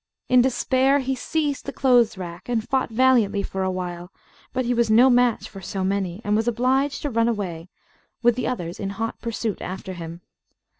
In 0.29 0.41
despair, 0.41 0.97
he 0.97 1.13
seized 1.13 1.67
the 1.67 1.71
clothes 1.71 2.17
rack, 2.17 2.49
and 2.49 2.67
fought 2.67 2.89
valiantly 2.89 3.43
for 3.43 3.61
awhile; 3.61 4.11
but 4.51 4.65
he 4.65 4.73
was 4.73 4.89
no 4.89 5.11
match 5.11 5.47
for 5.47 5.61
so 5.61 5.83
many, 5.83 6.21
and 6.23 6.35
was 6.35 6.47
obliged 6.47 7.03
to 7.03 7.11
run 7.11 7.27
away, 7.27 7.69
with 8.23 8.35
the 8.35 8.47
others 8.47 8.79
in 8.79 8.89
hot 8.89 9.19
pursuit 9.21 9.61
after 9.61 9.93
him. 9.93 10.21